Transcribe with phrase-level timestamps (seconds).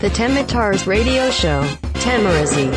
[0.00, 1.62] The Temitars Radio Show,
[2.00, 2.70] Tamarazi.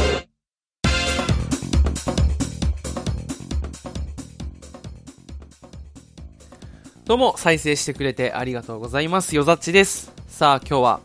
[7.05, 9.37] どうも、再生してくれてありがとうございます。
[9.37, 10.11] よざっちです。
[10.27, 10.99] さあ、今日は、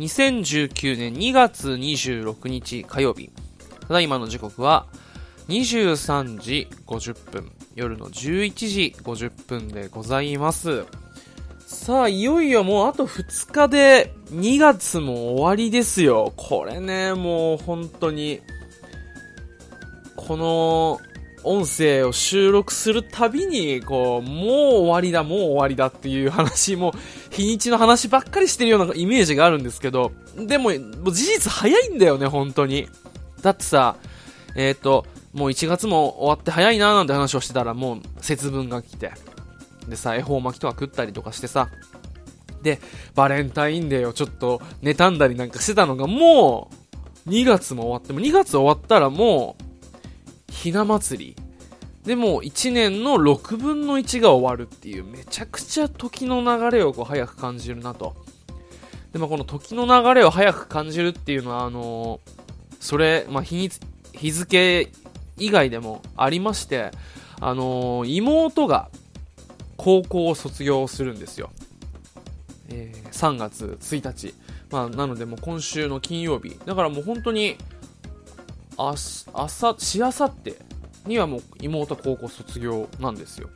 [0.00, 3.30] 2019年2月26日火曜日。
[3.86, 4.88] ただいまの時刻は、
[5.46, 10.84] 23時50分、夜の11時50分でございます。
[11.66, 16.32] さあ、いよいよもうあと2日で2月も終わりですよ。
[16.36, 18.40] これね、もう本当に、
[20.16, 21.00] この
[21.42, 24.50] 音声を収録するたびに、こう、もう
[24.82, 26.92] 終わりだ、もう終わりだっていう話、もう
[27.30, 32.88] 日にちの話ばっかりしてるようなイメージがあるんですけど、でも、もう事実早いんだよね、本当に。
[33.42, 33.96] だってさ、
[34.56, 39.12] えっ、と、もう1月も終わって早いなーなんて話をしてたら、もう節分が来て、
[39.88, 41.68] でさ、恵方巻きとか食ったりとかしてさ、
[42.62, 42.80] で、
[43.14, 46.70] バレンタインデーをちょっと妬んだりなんかしてたのが、も
[47.26, 51.36] う、2月も終わって、も2月終わったらもう、ひな祭り。
[52.04, 58.14] でも、1年の6分の1が終わるっていう、めちゃくちゃ時の流れをこう早く感じるなと。
[59.12, 62.20] で、まあ、この時の流れを早く感じるっていうのは、あの
[62.80, 63.70] それ、まあ、日に、
[64.12, 64.90] 日付
[65.38, 66.90] 以外でもありまして、
[67.40, 68.90] あの妹が
[69.84, 71.50] 高校を卒業するんですよ。
[72.70, 74.34] えー3月1日。
[74.70, 76.58] まあ、なのでもう今週の金曜日。
[76.64, 77.56] だからもう本当に、
[78.78, 80.56] あし、あさ、しあさって
[81.06, 83.50] にはもう妹高校卒業なんですよ。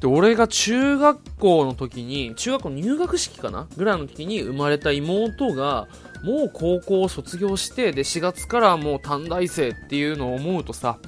[0.00, 3.68] で、俺が中学校の時に、中学校入学式かな？
[3.76, 5.86] ぐらいの時に生まれた妹が、
[6.24, 10.98] もう高校を卒業して、で、4月からもう短大生っていうのを思うとさ、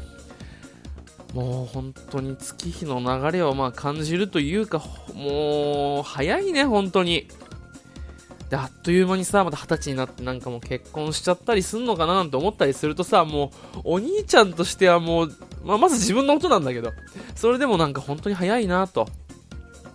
[1.34, 4.82] もう本当に月日の流れをまあ感じるというか、
[5.14, 7.28] もう早いね、本当に。
[8.50, 15.32] で、あっという間にさ、また二十歳になってなんかもう結婚しちゃったりすんのかななんて思ったりするとさ、もうお兄ちゃんとしてはもう、
[15.64, 16.92] まあ、まず自分のことなんだけど、
[17.34, 19.06] それでもなんか本当に早いなと。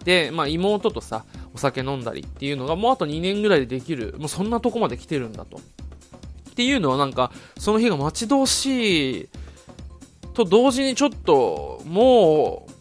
[0.06, 5.58] で、まあ妹とさ、お酒飲んだりっていうのがもうあと2年ぐらいでできる、もうそんなとこまで来てるんだと。
[5.58, 9.30] っていうのはなんか、その日が待ち遠しい
[10.34, 12.72] と同時にちょっと、もう、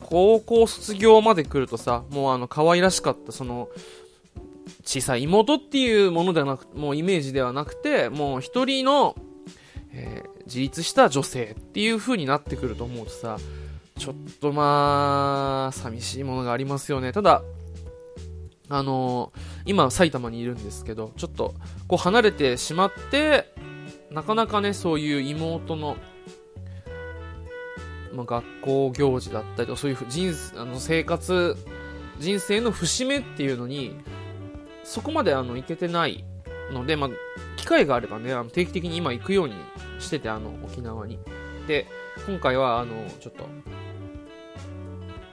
[0.00, 3.68] 高校卒業まで来るとさ、もうあの、可愛らしかった、その、
[4.84, 9.16] 小さい妹っていうものではなく、もうイメージではなくて、もう一人の、
[9.92, 13.38] えー自立した女性っていう風になってくると思うとさ、
[13.96, 17.12] ちょっとまあ、寂しいものがありますよね。
[17.12, 17.42] ただ、
[18.68, 21.54] あのー今埼玉にいるんですけど、ちょっと、
[21.86, 23.54] こう離れてしまって、
[24.10, 25.96] なかなかね、そういう妹の、
[28.20, 31.56] まあ、学校行事だったりとか、そういう人生あの生活、
[32.18, 33.96] 人生の節目っていうのに、
[34.84, 36.24] そこまであの、行けてない
[36.72, 37.10] ので、まあ、
[37.56, 39.54] 機会があればね、あの定期的に今行くように
[39.98, 41.18] してて、あの、沖縄に。
[41.66, 41.86] で、
[42.26, 43.44] 今回は、あの、ちょっと、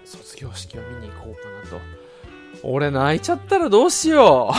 [0.06, 1.98] 卒業式を見に行こうかなと。
[2.64, 4.52] 俺泣いちゃったらどうしよ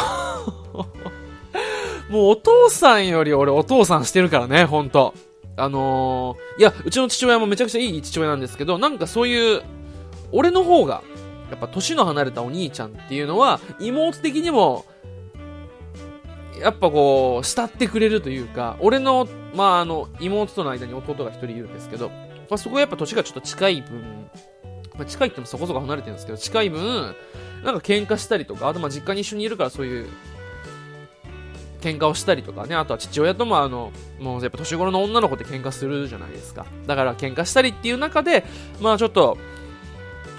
[2.09, 2.13] う。
[2.13, 5.15] もうお父さんより俺お父さんしてるからね、ほんと。
[5.59, 9.63] あのー、いや、うちの父親もめちゃくちゃいい父親なんですけど、なんかそういう、
[10.33, 11.03] 俺の方が、
[11.51, 14.85] やっぱ年の離れたお兄ちゃんっていうのは、妹的にも、
[16.61, 24.31] やっぱこう、慕ってくれるというか、俺の、まああの、妹との間に弟が一人いるんですけど、まあそこはやっぱ年がちょっと近い分、
[24.97, 27.15] まあ近いってもそこそこ離れてるんですけど、近い分、
[27.65, 30.09] なんか喧嘩したりとか、あとまあ実家に一緒にいるからそういう、
[31.81, 36.67] 喧嘩をしたりとかね、あとは父親ともあの、もうやっぱ年頃の女の子って喧嘩するじゃないですか。
[36.87, 38.45] だから喧嘩したりっていう中で、
[38.81, 39.39] まあちょっと、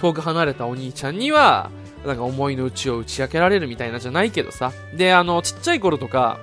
[0.00, 1.70] 遠く離れたお兄ちゃんには、
[2.06, 4.72] なんか思いの内を打ち明けられるみたいなじゃないけどさ。
[4.96, 6.40] で、あの、ちっちゃい頃とか、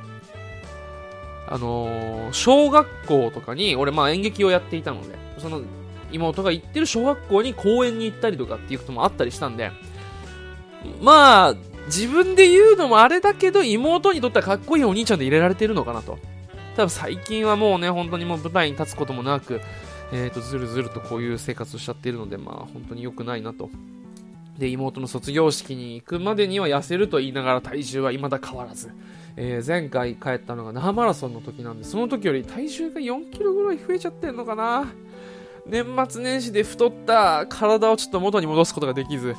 [1.50, 5.62] あのー小学校とかに、俺まあ演劇をやっていたので、その
[6.12, 9.72] 妹が行ってる小学校に公園に行ったりとかっていうこともあったりしたんで、
[11.01, 11.56] まあ、
[11.88, 16.19] 自分で言うのもあれだけど、妹にとってはかっこいいお兄ちゃんで入れられてるのかなと。
[16.75, 19.62] 多分最近はもうね、本当にもう舞台に立つこともなく、
[20.12, 23.69] えーと、ずるずるとこういう生活をしちゃってるので、まあ本当に良くないなと。
[24.57, 28.92] で、妹の卒業式に行くまでには痩せると言いながら体重は未だ変わらず。
[29.36, 34.92] えー前回帰ったのが那覇マラソンの時なんで、その時より体重が4キロぐらい増えちゃってんのかな。
[35.66, 39.36] 年末年始で太った体をちょっと元に戻すことができず、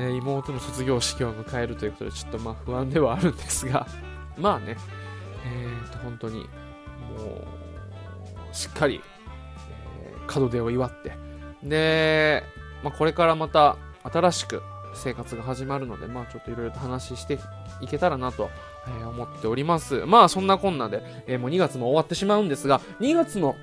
[0.00, 3.86] え妹の卒業式を迎えるということで、ちょっとまあ不安ではあるんですが、
[4.38, 4.76] まあね、
[5.44, 6.46] えーと、本当に、も
[8.52, 9.00] う、しっかり、
[10.02, 11.12] えー門出を祝って、
[11.62, 12.44] で、
[12.84, 14.62] まあ、これからまた新しく、
[14.94, 17.38] 生活が始まるので、まあちょっといろいろと話して
[17.80, 18.50] いけたらなと、
[18.86, 20.04] えー思っております。
[20.06, 23.56] まあそんなこんなで、えーもう2月も終わってしまうんですが、2月の、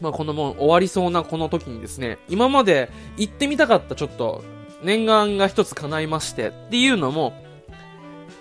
[0.00, 4.42] まあこのもう終わりそうなこの時にですね、今まで行ってみたかったちょっと
[4.82, 7.34] 念願が一つ叶いましてっていうのも、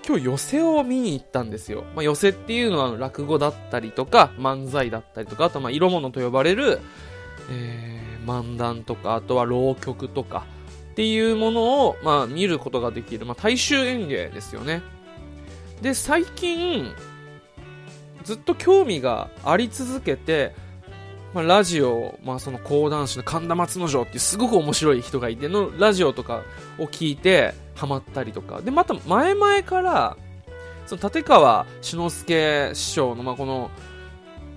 [0.07, 1.83] 今日寄席を見に行ったんですよ。
[1.95, 6.79] まあ、寄席っていうのは落語だったりとか、漫才だったりとか、あとまあ色物と呼ばれる、
[7.49, 10.45] えー、漫談とか、あとは浪曲とか
[10.91, 14.81] っていうものを、まあ、見ることができる、まあ、大衆演芸ですよね。
[15.81, 16.91] で、最近、
[18.23, 20.53] ずっと興味があり続けて、
[21.33, 26.43] まあ、ラジオ、まあ、その講談師の神田松之丞っていうすごく面白い人がいてのラジオとか
[26.77, 28.61] を聞いてハマったりとか。
[28.61, 30.17] でまた前々から
[30.85, 33.71] その立川志の輔師匠の、まあ、この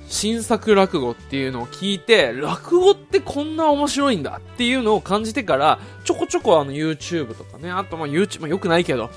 [0.08, 9.10] 新作落語っていうのを聞いて落語ってこんな面白いんだっていうのを感じてからちょこちょこあの YouTube とかねあとまあ YouTube、まあ、よくないけど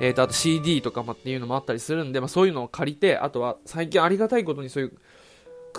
[0.00, 4.92] えー、とあと CD とかっていうのもあったりするんで、まあ、そういうのを借りてあとは最近ありがたいことにそういう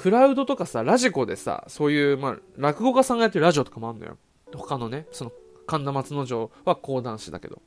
[0.01, 4.17] クラウドとかさ、ラジコでさ、そういう、まあ、落語家さんがやってるラジオとかもあるのよ。
[4.51, 5.31] 他のね、その、
[5.67, 7.61] 神田松之丞は講談師だけど。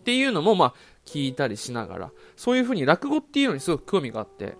[0.00, 4.56] っていうのも、まあ、聞いたりしながら、そういう風に落語っていうのにすごく興味があって、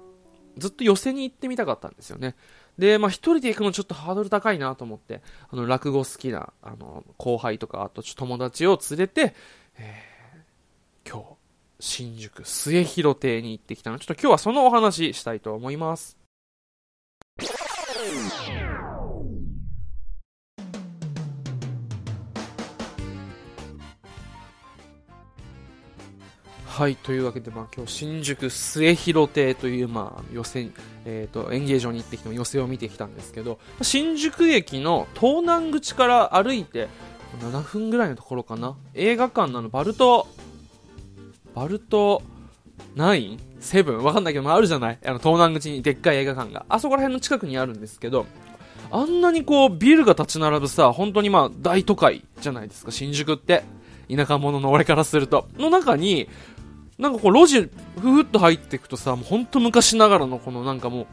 [0.59, 2.37] ずっと寄席に行ってみたかったんですよね。
[2.77, 9.35] で、まあ、一人で行くのちょっとハードル高いなと思って、あの、落語好きな、あの、後輩とか、あとちょっと友達を連れて、
[9.79, 11.27] えー、今日、
[11.81, 16.24] 新宿末広亭に行ってきたので、ちょっと今日はそのお話したいと思います。
[26.75, 30.75] はい、というわけで、まあ、今日新宿末広亭という、まあ、予選、
[31.05, 36.89] えっ、と、演芸場に行ってきて、寄席を見てきたんですけど、新宿駅の東南口から歩いて
[37.41, 38.77] 7分ぐらいのところかな。
[38.95, 40.27] 映画館なの、バルト、
[41.55, 42.23] バルト、
[42.95, 44.99] ナインセブンわかんないけど、まあ、あるじゃない？
[45.05, 46.65] あの、東南口にでっかい映画館が。
[46.69, 48.27] あそこら辺の近くにあるんですけど、
[48.91, 53.65] あんなにこう、ビルが立ち並ぶさ、本当にまあ、大都会じゃないですか、新宿って。
[54.15, 55.49] 田舎者の俺からすると。
[55.57, 56.29] の中に、
[56.99, 57.71] なんかこう、路地、
[58.01, 61.07] ふふっと入っていくとさ、もうほんと昔ながらのこのなんかもう、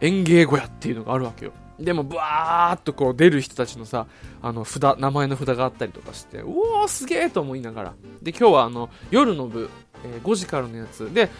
[0.00, 1.52] 園芸小屋っていうのがあるわけよ。
[1.80, 4.06] でも、ブワーっとこう出る人たちのさ、
[4.42, 7.94] あの、札、名前の札があったりとかして、うおー、すげーと思いながら。
[8.22, 9.70] で、今日はあの、夜の部、
[10.04, 11.30] えー5時からのやつで、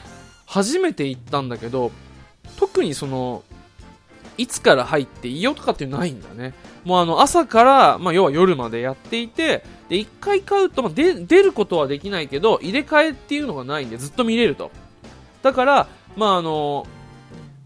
[0.47, 1.93] 初めて行ったんだけど、
[2.57, 3.43] 特にその、
[4.37, 6.55] いつから入っていいよとかってないんだね。
[6.85, 14.71] もうあの、朝から、まあ、要は夜までやっていて、で、一回買うと、まあ、で、出ることはできないけど、入れ替えっていうのがないんで、ずっと見れると。
[15.43, 16.87] だから、まあ、あの、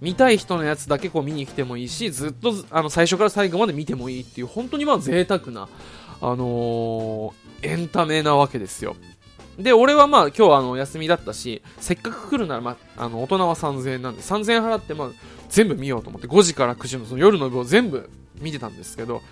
[0.04, 5.68] 見たい人のやつだけこう見に来てもいいし、ずっと、あの、最初から最後まで見てもいいっていう、本当にまあ、贅沢な、
[6.20, 8.94] あのーエンタメなわけですよ。
[9.58, 15.10] で、俺はまあ今日あの休みだったし、せっかく来るなら、まあ、あの大人は3000円なんで、3000円払ってまあ
[15.48, 18.10] 全部見ようと思って、5時から9時のその夜の部を全部
[18.40, 19.22] 見てたんですけど、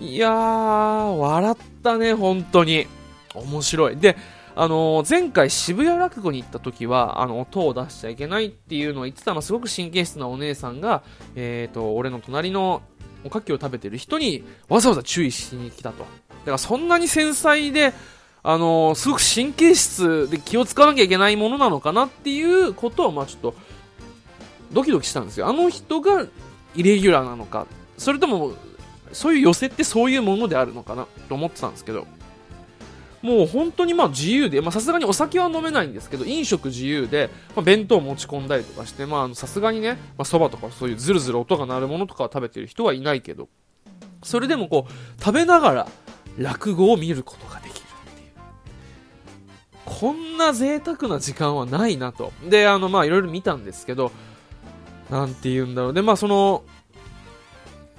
[0.00, 2.86] いやー、笑ったね、本当に。
[3.34, 3.96] 面白い。
[3.96, 4.16] で、
[4.58, 11.02] あのー前回渋谷落語に行った時は、あの、音を出しちゃいけないっていうのを言ってたの、すごく神経質なお姉さんが、
[11.34, 12.80] えっ、と、俺の隣の
[13.22, 15.98] おかきを食べてる人にわざわざ注意しに来たと。
[15.98, 16.04] だ
[16.46, 17.92] からそんなに繊細で、
[18.42, 23.54] あのーすごく神経質で気を使わなきゃいけないものなのかなっていうことを、まあちょっと、
[24.72, 25.48] ドキドキしたんですよ。
[25.48, 26.24] あの人が
[26.74, 27.66] イレギュラーなのか、
[27.98, 28.54] それとも、
[29.12, 32.06] そういう寄せってそういうものであるのかなと思ってたんですけど、
[33.26, 39.04] もう本当にまあ自由で、さすがにお酒は飲めないんですけど、飲食自由で、まあ、弁当持ち込んだりとかして、
[39.34, 43.48] さすがにね、まあとかそういうズルズル音が鳴るものとかは食べてる人はいないけど、
[44.22, 45.88] それでもこう、食べながら
[46.38, 48.32] 落語を見ることができるっていう。
[49.84, 52.32] こんな贅沢な時間はないなと。
[52.48, 54.12] で、あの、まあいろいろ見たんですけど、
[55.10, 55.94] なんて言うんだろう。
[55.94, 56.62] で、まあその、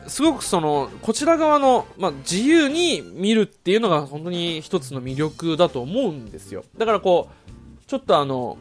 [0.07, 6.63] すごくその、こちら側の、まあ、自由に見るっていうのが本当に一つの魅力だと思うんですよ。
[6.77, 8.57] だからこう、ちょっとあの、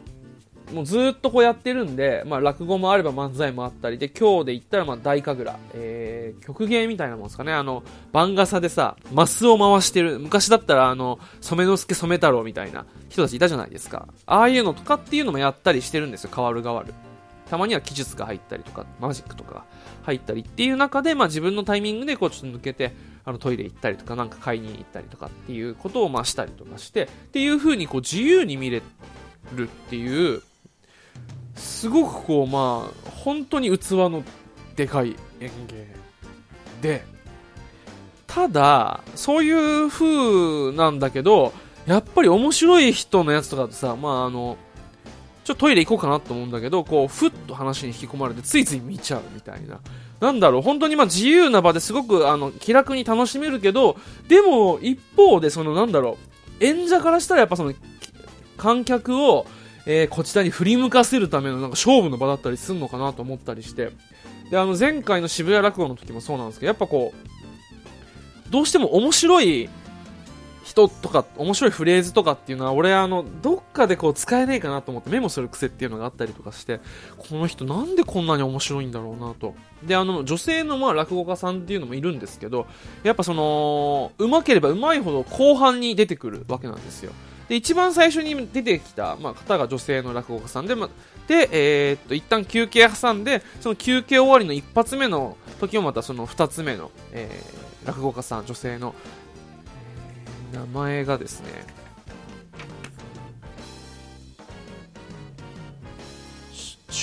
[0.72, 7.52] もうずっとこうやってるんで、まあ、落語もあれば漫才もあったりで、今日で言ったらまあ大神楽、えー、曲芸みたいなもんですかね。
[7.52, 10.18] あの、番傘でさ、マスを回してる。
[10.18, 14.08] 昔だったらあの、染之助染太郎みたいな人たちいたじゃないですか。
[14.26, 16.30] ああいうのとかっていうのもやったりしてるんですよ。
[16.34, 16.94] 変わる変わる。
[17.50, 19.64] たまには技術が入ったりとか、マジックとか
[20.02, 22.92] 入ったりっていう中で、まあ自分のタイミングでこうちょっと抜けて、
[23.24, 28.82] あのトイレ行ったりとか、なんか買いに行ったりとかっていうことをまあしたりとかして、っていう風にこう自由に見れ
[29.54, 30.42] るっていう、
[31.54, 34.22] すごくこうまあ、本当に器の
[34.74, 35.86] でかい演芸
[36.82, 37.04] で、
[38.26, 39.50] ただ、そうい
[39.84, 41.52] う風なんだけど、
[41.86, 44.58] やっぱり面白い人のやつとかってさ、まああの、
[45.46, 49.78] ちょっとトイレ行こうかなと思うんだけど、こう、ふっと話に引き込まれて、ついつい見ちゃうみたいな。
[50.18, 56.18] なんだろう、本当にまあ自由な場ですごく、あの、気楽に楽しめるけど、でも、一方で、その、なんだろ
[56.60, 57.74] う、演者からしたらやっぱその、
[58.56, 59.46] 観客を、
[59.86, 63.92] えー、こちらに振り向かせるためのなんか勝負の場だったりするのかなと思ったりして、
[64.50, 69.68] で、あの、前回の渋谷落語の時もそうなんですけど、やっぱこう、どうしても面白い
[70.66, 76.80] 人とか、面白いフレーズとかっていうのは、俺あの、どっかでこう使えねえかなと思ってメモする癖っていうのがあったりとかして、
[77.16, 79.54] この人なんでこんなに面白いんだろうなと。
[79.84, 82.66] で、あの、女性のまあ落語家さんっていうのもいるんですけど、
[83.04, 87.12] やっぱその、上手ければ上手いほど後半に出てくるわけなんですよ。
[87.48, 90.90] で、一番最初に出てきた、まあ、方が女性の落語家さんで、ま、
[91.28, 98.96] で、えー、っと、一旦休憩挟んで、その休憩終わりの一発目の時もまたその二つ目の、えー、落語家さん、女性の、
[100.52, 101.64] 名前がですね、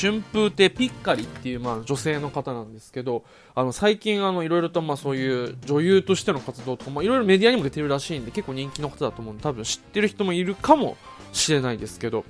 [0.04, 3.24] 春風亭ピッカリっていう、まあ、女性の方なんですけど、
[3.56, 10.98] あの、最近、あの、いろいろと、まあ、そういう女優としての活動とか、いろいろメディアにも出てるらしいんで、結構人気の方だと思うんで、多分知ってる人もいるかも
[11.32, 12.26] しれないですけど、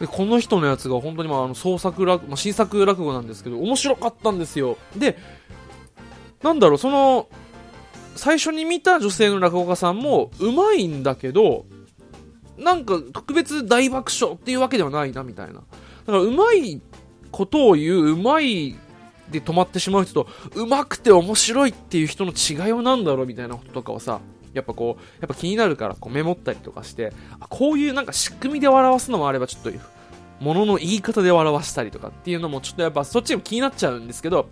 [0.00, 4.78] で、この人のやつが本当に、まあ、あの、創作落、まあ、新作落語なんですけど、面白かったんですよ。
[4.96, 5.18] で、
[6.42, 7.28] なんだろう、その、
[8.16, 11.66] 最初に見た女性の落語家さんも、うまいんだけど、
[12.58, 15.54] なんか特別大爆笑っていうわけではないな、みたいな。
[15.54, 16.80] だから、うまい
[17.30, 18.76] ことを言う、うまい
[19.30, 24.20] で止まってしまう人と、うまくて面白いっていう人の違いは何だろうみたいなこととかはさ、
[24.54, 29.70] やっぱこう、やっぱ気になるからこうメモったりとかして、あこういうなんか仕組みで表すのもあればちょっと、
[30.40, 34.48] ものの言い方で表したりとかっていうのもちょっとやっぱそっちも気になっちゃうんですけど、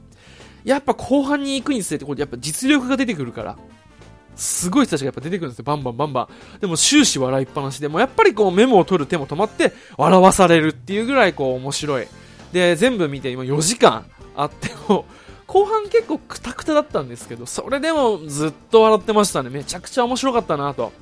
[0.65, 3.57] やっぱ後半に行くにつれてこうやっぱ実力が出てくるから、
[4.37, 5.65] すごい人たちがやっぱ出てくるんですよ。
[5.65, 6.59] バンバンバンバン。
[6.61, 12.09] でも終始笑いっぱなしで、もやっぱりこうメモを取る手も止まって笑わされるっていうぐらいこう面白い。
[12.53, 15.05] で、全部見て今4時間あっても、
[15.47, 19.51] 後半結構クタクタだったんですけど、それでもずっと笑ってましたね。
[19.51, 20.93] めちゃくちゃ面白かったなと。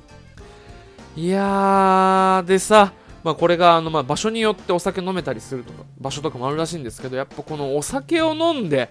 [1.15, 2.93] いやー、でさ、
[3.23, 8.89] まあこれがあのまあ場所によってお酒飲めたりするとか、場所とかもあるらしいんですけど、やっぱこのお酒を飲んで、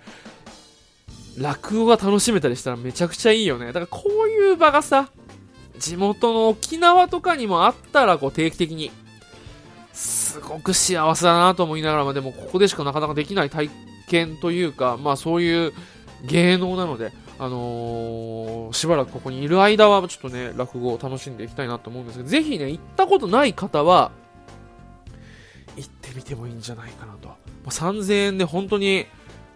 [1.39, 3.67] 落語が楽しめたりしたらめちゃくちゃいいよね。
[3.67, 5.11] だからこういう場がさ、
[5.79, 8.91] 地元の沖縄とかにもあったらこう定期的に、
[9.93, 13.71] すごく幸せだなと思いながら、までもここでしかなかなかできない体
[14.09, 15.73] 験というか、まあそういう
[16.25, 24.12] 芸能なので、あのー、しばらくここにいる間はちょっとね、落語を楽しんでいきたいなと思うんですけど、ぜひね、行ったことない方は、
[25.77, 27.29] 行ってみてもいいんじゃないかなと。
[27.29, 27.35] ま
[27.67, 29.07] あ、3000円で本当に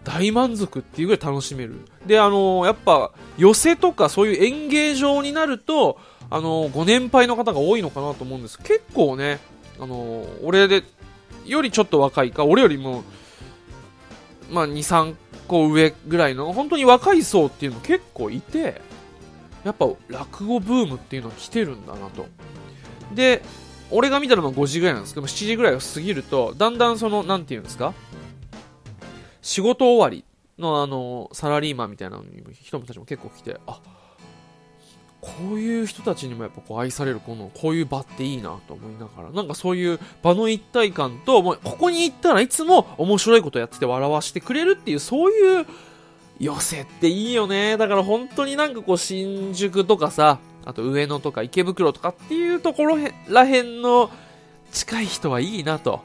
[0.06, 1.80] 大満足っていうぐらい楽しめる。
[2.06, 5.98] で、あのー、やっぱ、寄せとかそういう演芸場になると、
[6.30, 9.40] あのー、ご年配の方が多いのかなと思うんです結構ね、
[9.80, 10.84] あのー、俺で、
[11.44, 13.02] よりちょっと若いか、俺よりも、
[14.48, 15.16] まあ、2、3
[15.48, 18.80] 個上ぐらいの、本当に若い層っていうの結構いて、
[19.64, 22.28] やっぱ落語ブームっていうのは来てるんだなと。
[23.12, 23.42] で、
[23.90, 27.92] 俺が見たのが5時ぐらいなんですけど、7時ぐらいを過ぎると、だんだんその、なんていうんですか
[29.46, 30.24] 仕事終わり
[30.58, 32.20] のあの、サラリーマンみたいな
[32.52, 33.80] 人たちも結構来て、あ、
[35.20, 45.66] こういう人たちにもやっぱこう愛されるこのこういう場っていいなと思いながらなんかそういう場の一体感ともうここに行ったらいつも面白いことやってて笑わせてくれるっていうそういう
[46.38, 47.76] 寄せっていいよね。
[47.76, 52.98] だから本当になんかこう新宿とかさあと上野とか池袋とかっていうところ
[53.28, 54.10] らへんの
[54.70, 56.02] 近い人はいいなと。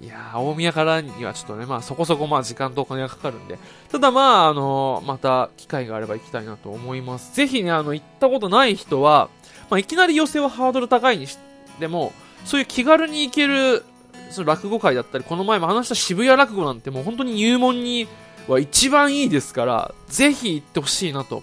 [0.00, 3.58] いやー、大宮からにはちょっとね、まあそこそこまあ時間とお金がかかるんで、
[3.92, 7.36] ただまあ、あのー、また機会があれば行きたいなと思います。
[7.36, 9.28] ぜひね、あの、行ったことない人は、
[9.68, 11.38] まあいきなり寄せはハードル高いにし
[11.78, 12.12] ても、
[12.46, 13.84] そういう気軽に行ける、
[14.30, 18.08] その落語会だったり、この前も話した渋谷落語なんてもう本当に入門に
[18.48, 21.42] は一番いいですから、ぜひ行ってほしいなと。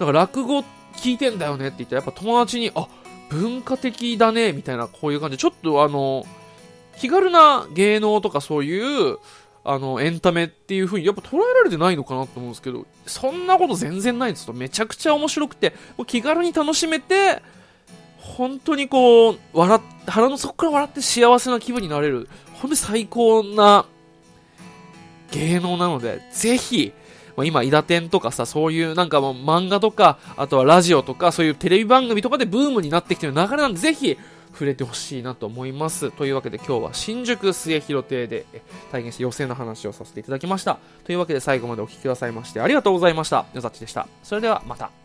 [0.00, 0.64] だから落語
[0.96, 2.88] 聞いてんだよねって言ったら、やっぱ友達に、あ、
[3.30, 6.41] 文化的だね、みたいな、こういう感じで、ちょっとあのー
[6.98, 9.18] 気軽な芸能とかそういう、
[9.64, 14.52] あの、エンタメっていう風にやっぱ捉えられてないのかなと思うんですけど、そんなこと全然ないんですと。
[14.52, 17.42] めちゃくちゃ面白くて、もう気軽に楽しめて、
[18.18, 23.86] 本当にこう、笑っ、腹の底から笑って幸せな気分になれる、本当に最高な
[25.30, 26.92] 芸能なので、ぜひ、
[27.36, 34.18] ま、今、イダテンとかさ、そういうなんかもう漫画とか、あとはラジオとか、そういうテレビ番組とかでブームになってきてる流れなんで、ぜひ、
[34.52, 36.10] 触れてほしいなと思います。
[36.10, 38.44] というわけで今日は新宿末広亭で
[38.90, 40.78] 体験して予選の話をさせていただきました。
[41.04, 43.46] というわけで最後までお聴きくださいましてありがとうございました。
[43.54, 44.06] 野ざっちでした。
[44.22, 45.01] それではまた。